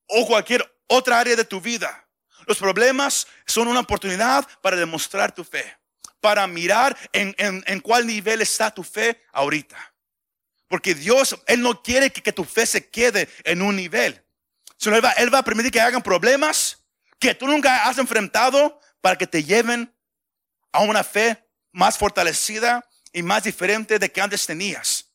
[0.10, 2.10] o cualquier otra área de tu vida,
[2.46, 5.78] los problemas son una oportunidad para demostrar tu fe,
[6.20, 9.78] para mirar en, en, cuál nivel está tu fe ahorita.
[10.68, 14.27] Porque Dios, Él no quiere que, que tu fe se quede en un nivel.
[14.78, 16.84] Sino él va, él va a permitir que hagan problemas
[17.20, 19.94] que tú nunca has enfrentado para que te lleven
[20.72, 25.12] a una fe más fortalecida y más diferente de que antes tenías.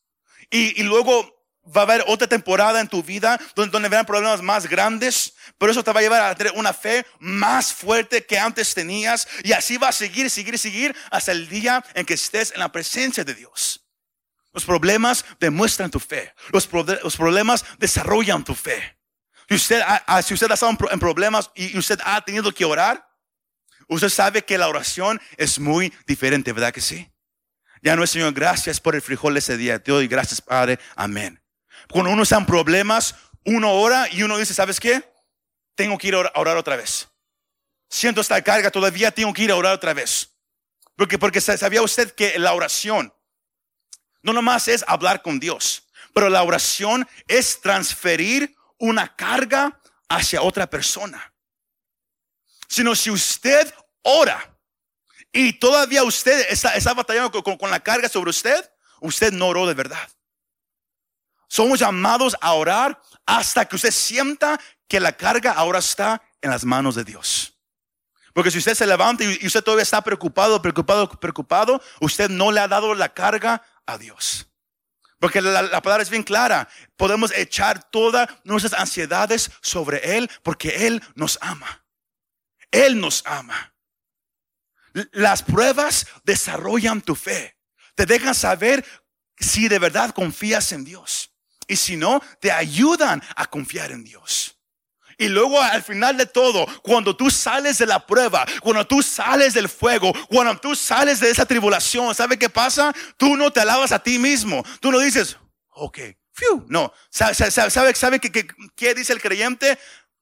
[0.49, 4.67] Y, luego va a haber otra temporada en tu vida donde, donde verán problemas más
[4.67, 8.73] grandes, pero eso te va a llevar a tener una fe más fuerte que antes
[8.73, 12.59] tenías y así va a seguir, seguir, seguir hasta el día en que estés en
[12.59, 13.81] la presencia de Dios.
[14.51, 16.33] Los problemas demuestran tu fe.
[16.51, 18.97] Los, los problemas desarrollan tu fe.
[19.53, 19.81] Usted,
[20.23, 23.07] si usted ha estado en problemas y usted ha tenido que orar,
[23.87, 27.09] usted sabe que la oración es muy diferente, ¿verdad que sí?
[27.81, 29.77] Ya no es Señor, gracias por el frijol ese día.
[29.83, 30.79] Te doy gracias, Padre.
[30.95, 31.41] Amén.
[31.89, 35.03] Cuando uno está en problemas, uno ora y uno dice, ¿sabes qué?
[35.75, 37.09] Tengo que ir a orar otra vez.
[37.89, 40.29] Siento esta carga, todavía tengo que ir a orar otra vez.
[40.95, 43.13] Porque, porque sabía usted que la oración
[44.21, 50.69] no nomás es hablar con Dios, pero la oración es transferir una carga hacia otra
[50.69, 51.33] persona.
[52.67, 54.57] Sino si usted ora
[55.31, 58.69] y todavía usted está, batallando con, la carga sobre usted,
[59.01, 60.07] usted no oró de verdad.
[61.47, 66.65] Somos llamados a orar hasta que usted sienta que la carga ahora está en las
[66.65, 67.57] manos de Dios.
[68.33, 72.59] Porque si usted se levanta y usted todavía está preocupado, preocupado, preocupado, usted no le
[72.59, 74.47] ha dado la carga a Dios.
[75.23, 76.67] Porque la, palabra es bien clara.
[76.97, 81.85] Podemos echar todas nuestras ansiedades sobre Él porque Él nos ama.
[82.71, 83.73] Él nos ama.
[85.13, 87.57] Las pruebas desarrollan tu fe.
[87.95, 88.83] Te dejan saber
[89.37, 91.31] si de verdad confías en Dios.
[91.69, 94.52] Y si no, te ayudan a confiar en Dios.
[95.17, 99.53] Y luego al final de todo, cuando tú sales de la prueba, cuando tú sales
[99.53, 102.93] del fuego, cuando tú sales de esa tribulación, ¿sabe qué pasa?
[103.17, 104.63] Tú no te alabas a ti mismo.
[104.79, 105.37] Tú no dices,
[105.69, 105.99] ok,
[106.67, 109.77] No, ¿sabe, sabe, sabe, qué, qué dice el creyente?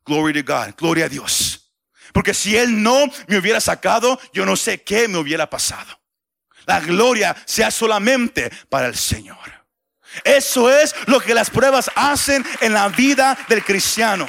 [0.05, 1.73] Glory to God, gloria a Dios.
[2.13, 6.01] Porque si Él no me hubiera sacado, yo no sé qué me hubiera pasado.
[6.65, 9.37] La gloria sea solamente para el Señor.
[10.23, 14.27] Eso es lo que las pruebas hacen en la vida del cristiano.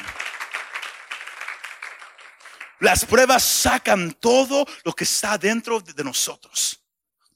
[2.83, 6.81] Las pruebas sacan todo lo que está dentro de nosotros.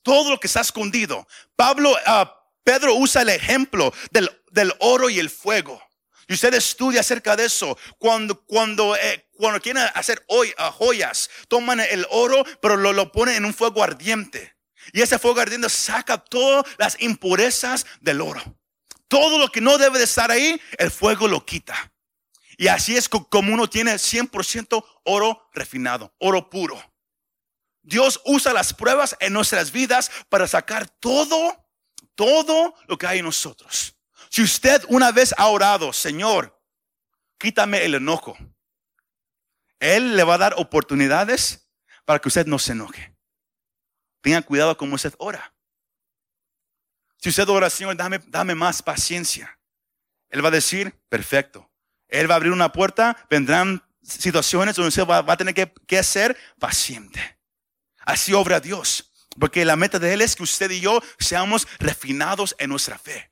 [0.03, 1.25] Todo lo que está escondido.
[1.55, 2.27] Pablo, uh,
[2.65, 5.81] Pedro usa el ejemplo del, del, oro y el fuego.
[6.27, 7.79] Y usted estudia acerca de eso.
[7.97, 13.13] Cuando, cuando, eh, cuando quieren hacer hoy, uh, joyas, toman el oro, pero lo, lo
[13.13, 14.57] ponen en un fuego ardiente.
[14.93, 18.43] Y ese fuego ardiente saca todas las impurezas del oro.
[19.07, 21.93] Todo lo que no debe de estar ahí, el fuego lo quita.
[22.57, 26.83] Y así es como uno tiene 100% oro refinado, oro puro.
[27.83, 31.69] Dios usa las pruebas en nuestras vidas para sacar todo,
[32.15, 33.95] todo lo que hay en nosotros.
[34.31, 36.61] Si usted una vez ha orado, Señor,
[37.39, 38.37] quítame el enojo.
[39.79, 41.69] Él le va a dar oportunidades
[42.05, 43.15] para que usted no se enoje.
[44.23, 45.55] Tenga cuidado como usted ora.
[47.19, 49.59] Si usted ora, Señor, dame, dame más paciencia.
[50.29, 51.71] Él va a decir, perfecto.
[52.09, 56.03] Él va a abrir una puerta, vendrán situaciones donde usted va, a tener que, que
[56.03, 57.39] ser paciente.
[57.99, 59.13] Así obra Dios.
[59.39, 63.31] Porque la meta de Él es que usted y yo seamos refinados en nuestra fe.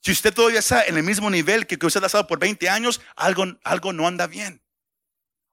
[0.00, 2.68] Si usted todavía está en el mismo nivel que, que usted ha estado por 20
[2.68, 4.62] años, algo, algo no anda bien.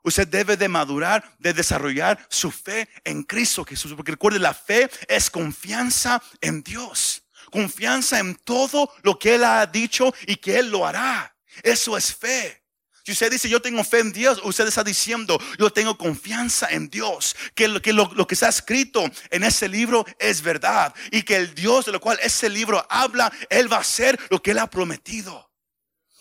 [0.03, 3.93] Usted debe de madurar, de desarrollar su fe en Cristo Jesús.
[3.95, 7.23] Porque recuerde, la fe es confianza en Dios.
[7.49, 11.34] Confianza en todo lo que Él ha dicho y que Él lo hará.
[11.63, 12.65] Eso es fe.
[13.05, 16.89] Si usted dice yo tengo fe en Dios, usted está diciendo yo tengo confianza en
[16.89, 21.35] Dios, que, lo, que lo, que está escrito en ese libro es verdad y que
[21.35, 24.57] el Dios de lo cual ese libro habla, Él va a hacer lo que Él
[24.57, 25.51] ha prometido.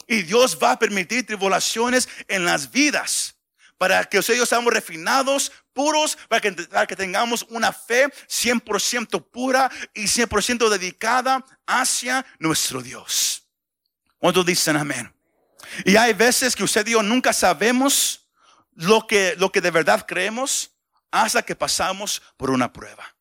[0.06, 3.34] Y Dios va a permitir tribulaciones en las vidas
[3.78, 6.40] para que ustedes seamos refinados, puros, para
[6.86, 13.42] que, tengamos una fe 100% pura y 100% dedicada hacia nuestro Dios.
[14.18, 15.13] ¿Cuántos dicen amén?
[15.84, 18.28] Y hay veces que usted y yo nunca sabemos
[18.74, 20.72] lo que, lo que de verdad creemos
[21.10, 23.14] hasta que pasamos por una prueba.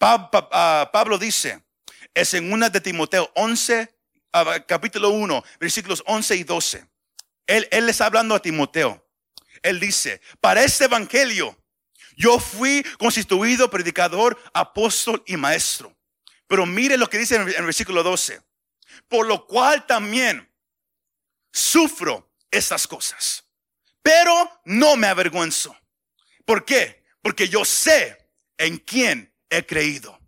[0.00, 1.62] Ah, Pablo dice,
[2.14, 3.94] es en una de Timoteo 11,
[4.32, 6.86] ah, capítulo 1, versículos 11 y 12.
[7.46, 9.06] Él, él está hablando a Timoteo.
[9.62, 11.56] Él dice, para este evangelio
[12.16, 15.96] yo fui constituido predicador, apóstol y maestro.
[16.46, 18.40] Pero mire lo que dice en el versículo 12.
[19.08, 20.51] Por lo cual también
[21.52, 23.44] sufro estas cosas,
[24.02, 25.76] pero no me avergüenzo.
[26.44, 27.04] ¿Por qué?
[27.22, 30.18] Porque yo sé en quién he creído.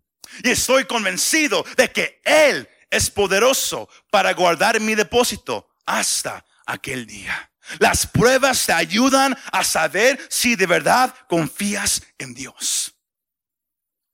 [0.42, 7.50] Y estoy convencido de que Él es poderoso para guardar mi depósito hasta aquel día.
[7.78, 12.94] Las pruebas te ayudan a saber si de verdad confías en Dios.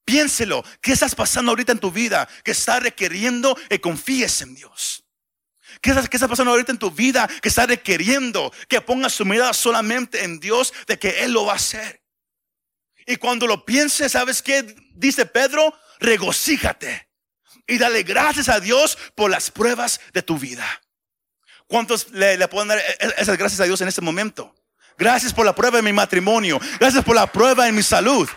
[0.04, 5.04] Piénselo, ¿qué estás pasando ahorita en tu vida que está requiriendo que confíes en Dios?
[5.80, 10.24] ¿Qué está, pasando ahorita en tu vida que está requiriendo que pongas tu mirada solamente
[10.24, 12.02] en Dios de que Él lo va a hacer?
[13.06, 14.62] Y cuando lo pienses, ¿sabes qué?
[14.92, 17.08] Dice Pedro, regocíjate
[17.66, 20.66] y dale gracias a Dios por las pruebas de tu vida.
[21.66, 24.54] ¿Cuántos le, le pueden dar e, e, esas gracias a Dios en este momento?
[24.98, 26.60] Gracias por la prueba en mi matrimonio.
[26.78, 28.28] Gracias por la prueba en mi salud.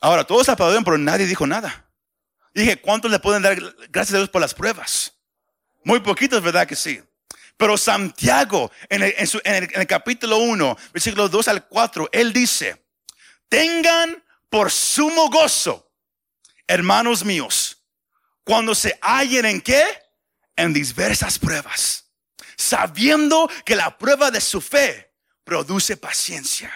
[0.00, 1.87] Ahora, todos aplaudieron, pero nadie dijo nada.
[2.54, 3.56] Dije, ¿cuántos le pueden dar
[3.90, 5.14] gracias a Dios por las pruebas?
[5.84, 7.00] Muy poquitos, ¿verdad que sí?
[7.56, 12.84] Pero Santiago, en el, capítulo 1, versículos 2 al 4, él dice,
[13.48, 15.92] tengan por sumo gozo,
[16.66, 17.84] hermanos míos,
[18.44, 19.84] cuando se hallen en qué?
[20.56, 22.10] En diversas pruebas,
[22.56, 26.72] sabiendo que la prueba de su fe produce paciencia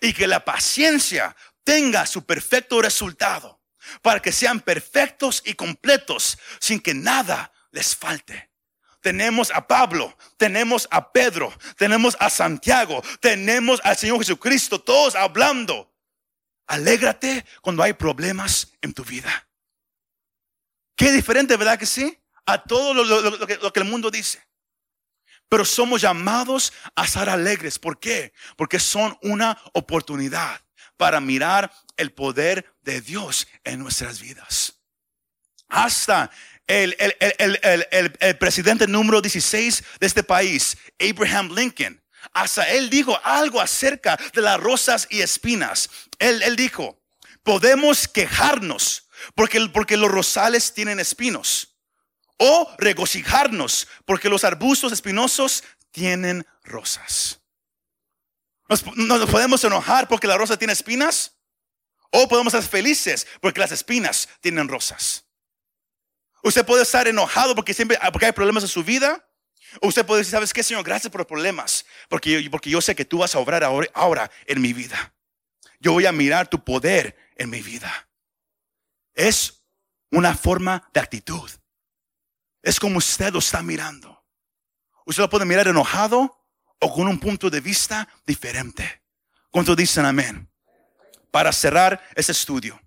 [0.00, 3.59] y que la paciencia tenga su perfecto resultado
[4.02, 8.50] para que sean perfectos y completos sin que nada les falte.
[9.00, 15.90] Tenemos a Pablo, tenemos a Pedro, tenemos a Santiago, tenemos al Señor Jesucristo, todos hablando.
[16.66, 19.48] Alégrate cuando hay problemas en tu vida.
[20.96, 22.18] Qué diferente, ¿verdad que sí?
[22.44, 24.46] A todo lo, que, que el mundo dice.
[25.48, 27.78] Pero somos llamados a estar alegres.
[27.78, 28.34] ¿Por qué?
[28.56, 30.60] Porque son una oportunidad
[31.00, 34.74] para mirar el poder de Dios en nuestras vidas.
[35.66, 36.30] Hasta
[36.66, 42.02] el, el, presidente número 16 de este país, Abraham Lincoln,
[42.34, 45.88] hasta él dijo algo acerca de las rosas y espinas.
[46.18, 47.00] Él, él dijo,
[47.42, 51.78] podemos quejarnos porque, porque los rosales tienen espinos
[52.36, 57.39] o regocijarnos porque los arbustos espinosos tienen rosas.
[58.94, 61.36] Nos, podemos enojar porque la rosa tiene espinas.
[62.12, 65.24] O podemos estar felices porque las espinas tienen rosas.
[66.42, 69.28] Usted puede estar enojado porque siempre porque hay problemas en su vida.
[69.80, 70.82] O usted puede decir, ¿sabes qué, Señor?
[70.82, 71.84] Gracias por los problemas.
[72.08, 75.14] Porque yo, porque yo sé que tú vas a obrar ahora, ahora en mi vida.
[75.78, 78.08] Yo voy a mirar tu poder en mi vida.
[79.14, 79.62] Es
[80.10, 81.50] una forma de actitud.
[82.62, 84.24] Es como usted lo está mirando.
[85.06, 86.39] Usted lo puede mirar enojado
[86.80, 89.02] o con un punto de vista diferente.
[89.50, 90.48] ¿Cuántos dicen amén?
[91.30, 92.80] Para cerrar ese estudio,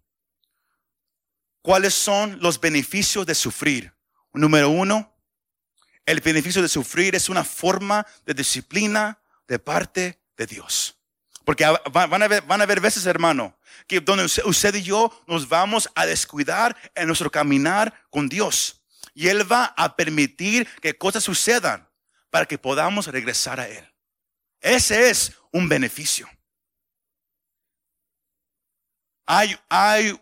[1.61, 3.93] ¿cuáles son los beneficios de sufrir?
[4.33, 5.15] Número uno,
[6.05, 10.97] el beneficio de sufrir es una forma de disciplina de parte de Dios.
[11.45, 15.89] Porque van a, ver, van a veces, hermano, que donde usted y yo nos vamos
[15.93, 18.81] a descuidar en nuestro caminar con Dios.
[19.13, 21.87] Y Él va a permitir que cosas sucedan
[22.33, 23.87] para que podamos regresar a Él.
[24.59, 26.27] Ese es un beneficio.
[29.27, 29.55] Hay,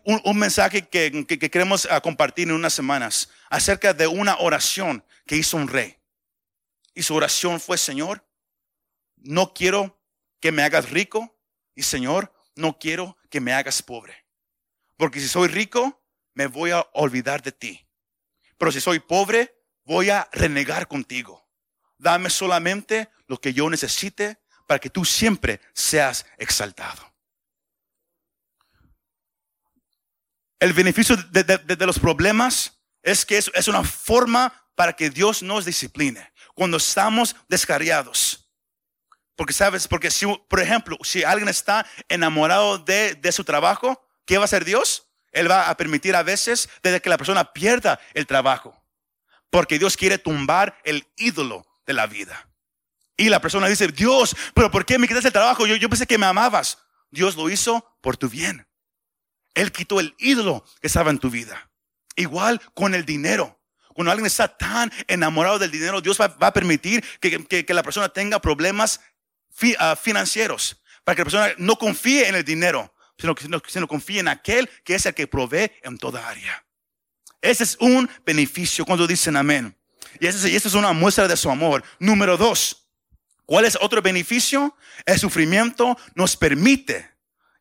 [0.04, 5.56] un, mensaje que, queremos ah, compartir en unas semanas acerca de una oración que hizo
[5.56, 5.96] un rey.
[6.92, 8.22] Y su oración fue, Señor,
[9.16, 9.98] no quiero
[10.38, 11.34] que me hagas rico
[11.74, 14.26] y Señor, no quiero que me hagas pobre.
[14.98, 17.86] Porque si soy rico, me voy a olvidar de ti.
[18.58, 21.42] Pero si soy pobre, voy a renegar contigo.
[22.02, 24.36] Dame solamente lo que yo necesite
[24.66, 27.00] para que tú siempre seas exaltado.
[30.58, 35.64] El beneficio de, los problemas es que es, es una forma para que Dios nos
[35.64, 36.18] discipline.
[36.54, 38.50] Cuando estamos descarriados.
[39.36, 44.38] Porque sabes, porque si, por ejemplo, si alguien está enamorado de, de su trabajo, ¿qué
[44.38, 45.08] va a hacer Dios?
[45.30, 48.76] Él va a permitir a veces desde que la persona pierda el trabajo.
[49.50, 52.48] Porque Dios quiere tumbar el ídolo de la vida.
[53.16, 55.66] Y la persona dice, Dios, pero ¿por qué me quitas el trabajo?
[55.66, 56.78] Yo, yo pensé que me amabas.
[57.10, 58.66] Dios lo hizo por tu bien.
[59.54, 61.70] Él quitó el ídolo que estaba en tu vida.
[62.16, 63.60] Igual con el dinero.
[63.94, 68.40] Cuando alguien está tan enamorado del dinero, Dios va, a permitir que, la persona tenga
[68.40, 69.00] problemas
[69.78, 70.82] ah, financieros.
[71.04, 74.68] Para que la persona no confíe en el dinero, sino que sino confíe en aquel
[74.84, 76.64] que es el que provee en toda área.
[77.40, 79.76] Ese es un beneficio cuando dicen amén.
[80.20, 81.82] Y esa es, es una muestra de su amor.
[81.98, 82.88] Número dos,
[83.46, 84.76] ¿cuál es otro beneficio?
[85.04, 87.10] El sufrimiento nos permite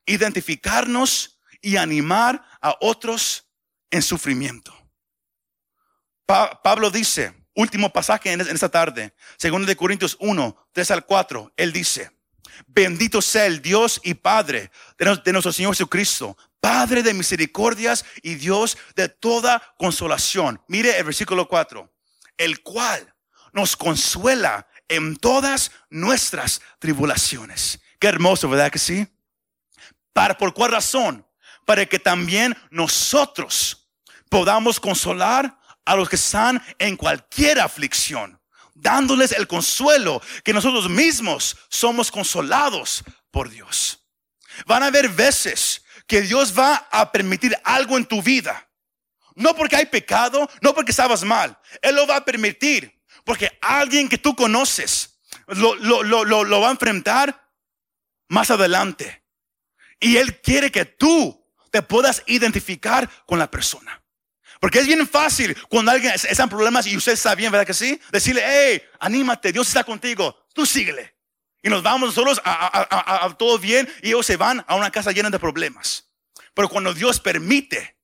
[0.05, 3.45] identificarnos y animar a otros
[3.89, 4.75] en sufrimiento.
[6.25, 11.73] Pablo dice, último pasaje en, esta tarde, segundo de Corintios 1, 3 al 4, él
[11.73, 12.11] dice,
[12.67, 18.77] bendito sea el Dios y Padre de nuestro Señor Jesucristo, Padre de misericordias y Dios
[18.95, 20.61] de toda consolación.
[20.67, 21.91] Mire el versículo 4,
[22.38, 23.13] el cual
[23.53, 27.79] nos consuela en todas nuestras tribulaciones.
[27.99, 29.07] Qué hermoso, ¿verdad que sí?
[30.13, 31.25] ¿Para por cuál razón?
[31.65, 33.89] Para que también nosotros
[34.29, 38.39] podamos consolar a los que están en cualquier aflicción,
[38.73, 44.05] dándoles el consuelo que nosotros mismos somos consolados por Dios.
[44.65, 48.67] Van a haber veces que Dios va a permitir algo en tu vida.
[49.36, 51.57] No porque hay pecado, no porque estabas mal.
[51.82, 57.49] Él lo va a permitir porque alguien que tú conoces lo, lo va a enfrentar
[58.27, 59.23] más adelante.
[59.99, 64.01] Y Él quiere que tú te puedas identificar con la persona.
[64.59, 67.73] Porque es bien fácil cuando alguien está en problemas y usted está bien, ¿verdad que
[67.73, 67.99] sí?
[68.11, 71.15] Decirle, hey, anímate, Dios está contigo, tú síguele.
[71.63, 75.29] Y nos vamos nosotros a, todo bien y ellos se van a una casa llena
[75.29, 76.11] de problemas.
[76.53, 77.97] Pero cuando Dios permite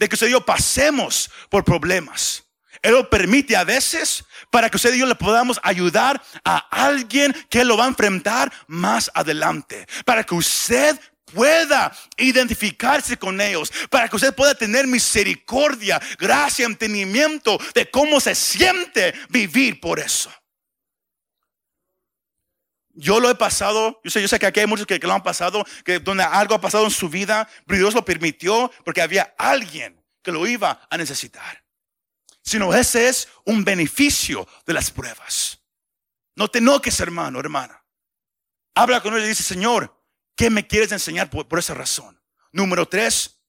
[0.00, 2.42] de que usted y yo pasemos por problemas,
[2.82, 7.34] Él lo permite a veces para que usted y yo le podamos ayudar a alguien
[7.50, 9.86] que lo va a enfrentar más adelante.
[10.06, 17.58] Para que usted pueda identificarse con ellos, para que usted pueda tener misericordia, gracia, entendimiento
[17.74, 20.32] de cómo se siente vivir por eso.
[22.92, 25.22] Yo lo he pasado, yo sé, yo sé que aquí hay muchos que, lo han
[25.22, 29.34] pasado, que donde algo ha pasado en su vida, pero Dios lo permitió porque había
[29.38, 31.64] alguien que lo iba a necesitar.
[32.42, 35.60] Sino ese es un beneficio de las pruebas.
[36.34, 37.84] No te enoques, hermano, hermana.
[38.74, 40.00] Habla con él y dice, Señor,
[40.40, 42.18] ¿Qué me quieres enseñar por, esa razón?
[42.50, 43.42] Número tres,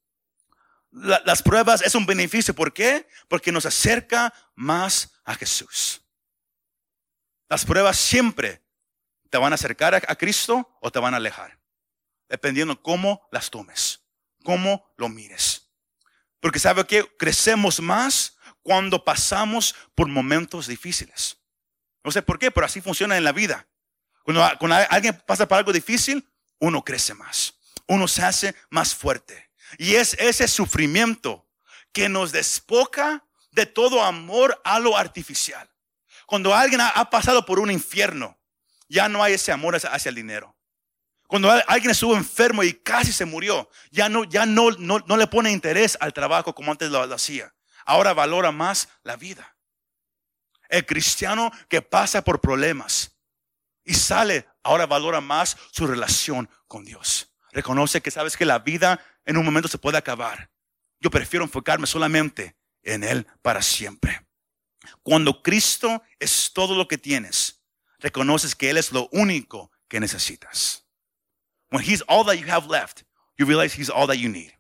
[0.92, 2.54] las pruebas es un beneficio.
[2.54, 3.08] ¿Por qué?
[3.30, 6.02] Porque nos acerca más a Jesús.
[7.48, 8.62] Las pruebas siempre
[9.32, 11.58] te van a acercar a, Cristo o te van a alejar.
[12.30, 14.02] Dependiendo cómo las tomes,
[14.44, 15.70] cómo lo mires.
[16.40, 21.38] Porque sabe que crecemos más cuando pasamos por momentos difíciles.
[22.04, 23.68] No sé por qué, pero así funciona en la vida.
[24.24, 26.30] Cuando, cuando alguien pasa por algo difícil,
[26.60, 27.56] uno crece más,
[27.88, 29.50] uno se hace más fuerte.
[29.78, 31.48] Y es ese sufrimiento
[31.94, 35.70] que nos despoca de todo amor a lo artificial.
[36.26, 38.40] Cuando alguien ha, pasado por un infierno,
[38.92, 40.56] ya no hay ese amor hacia, el dinero.
[41.26, 45.50] Cuando alguien estuvo enfermo y casi se murió, ya no, ya no, no, le pone
[45.50, 47.54] interés al trabajo como antes lo hacía.
[47.86, 49.56] Ahora valora más la vida.
[50.68, 53.18] El cristiano que pasa por problemas
[53.86, 57.34] y sale ahora valora más su relación con Dios.
[57.54, 60.52] Reconoce que sabes que la vida en un momento se puede acabar.
[61.00, 64.28] Yo prefiero enfocarme solamente en Él para siempre.
[65.02, 67.61] Cuando Cristo es todo lo que tienes,
[68.02, 70.86] reconoces que Él es lo único que necesitas.
[71.72, 73.04] When He's all that you have left,
[73.38, 74.52] you realize He's all that you need.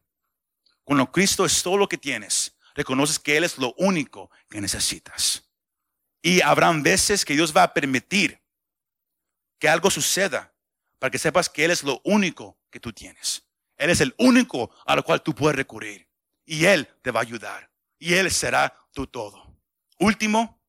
[0.83, 5.43] Cuando Cristo es todo lo que tienes, reconoces que Él es lo único que necesitas.
[6.21, 8.41] Y habrán veces que Dios va a permitir
[9.59, 10.53] que algo suceda
[10.99, 13.43] para que sepas que Él es lo único que tú tienes.
[13.77, 16.07] Él es el único a lo cual tú puedes recurrir.
[16.45, 17.71] Y Él te va a ayudar.
[17.97, 19.55] Y Él será tu todo.
[19.97, 20.61] Último,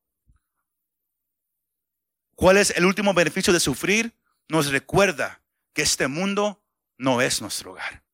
[2.35, 4.15] ¿cuál es el último beneficio de sufrir?
[4.49, 6.63] Nos recuerda que este mundo
[6.99, 8.05] no es nuestro hogar.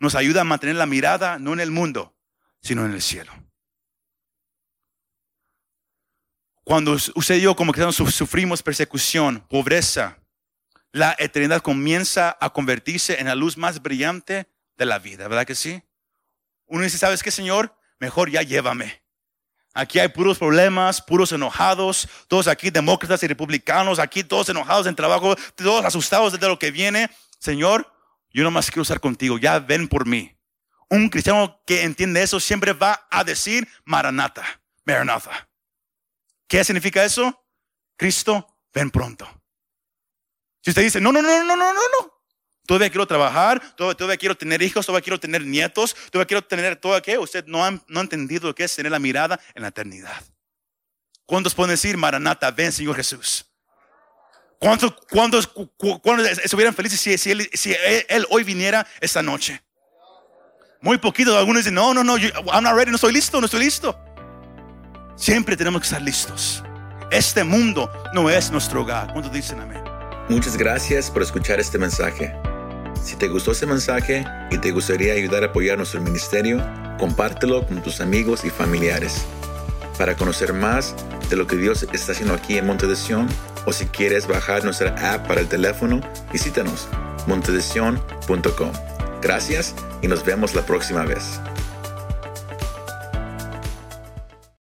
[0.00, 2.16] Nos ayuda a mantener la mirada no en el mundo,
[2.60, 3.32] sino en el cielo.
[6.64, 10.18] Cuando usted y yo como que sufrimos persecución, pobreza,
[10.92, 15.54] la eternidad comienza a convertirse en la luz más brillante de la vida, ¿verdad que
[15.54, 15.82] sí?
[16.66, 17.74] Uno dice, ¿sabes qué, Señor?
[17.98, 19.02] Mejor ya llévame.
[19.78, 24.96] Aquí hay puros problemas, puros enojados, todos aquí demócratas y republicanos, aquí todos enojados en
[24.96, 27.08] trabajo, todos asustados de lo que viene.
[27.38, 27.88] Señor,
[28.32, 30.36] yo no más quiero estar contigo, ya ven por mí.
[30.90, 34.42] Un cristiano que entiende eso siempre va a decir Maranata,
[34.84, 35.48] Maranatha.
[36.48, 37.40] ¿Qué significa eso?
[37.96, 39.28] Cristo, ven pronto.
[40.60, 42.17] Si usted dice, no, no, no, no, no, no, no.
[42.68, 46.94] Todavía quiero trabajar, todavía, quiero tener hijos, todavía quiero tener nietos, todavía quiero tener todo
[46.94, 47.22] aquello.
[47.22, 50.22] Usted no ha, no entendido lo que es tener la mirada en la eternidad.
[51.24, 53.46] ¿Cuántos pueden decir, Maranata, ven Señor Jesús?
[54.58, 57.74] ¿Cuántos, cuántos, cuántos estuvieran felices si, si,
[58.06, 59.62] él, hoy viniera esta noche?
[60.82, 61.38] Muy poquito.
[61.38, 63.98] Algunos dicen, no, no, no, I'm not ready, no estoy listo, no estoy listo.
[65.16, 66.62] Siempre tenemos que estar listos.
[67.10, 69.10] Este mundo no es nuestro hogar.
[69.10, 69.82] ¿Cuántos dicen amén?
[70.28, 72.38] Muchas gracias por escuchar este mensaje.
[73.02, 76.64] Si te gustó este mensaje y te gustaría ayudar a apoyar nuestro ministerio,
[76.98, 79.24] compártelo con tus amigos y familiares.
[79.96, 80.94] Para conocer más
[81.30, 83.26] de lo que Dios está haciendo aquí en Monte de Sion,
[83.66, 86.00] o si quieres bajar nuestra app para el teléfono,
[86.32, 86.88] visítanos
[87.26, 88.72] montedesion.com.
[89.20, 91.40] Gracias y nos vemos la próxima vez.